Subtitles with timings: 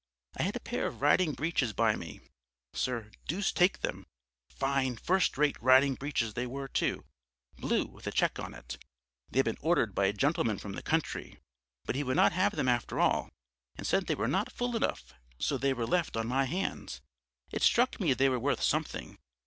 [0.35, 2.21] "I had a pair of riding breeches by me,
[2.73, 4.07] sir, deuce take them,
[4.49, 7.05] fine, first rate riding breeches they were too,
[7.59, 8.83] blue with a check on it.
[9.29, 11.37] They'd been ordered by a gentleman from the country,
[11.85, 13.29] but he would not have them after all;
[13.83, 17.01] said they were not full enough, so they were left on my hands.
[17.51, 19.19] It struck me they were worth something.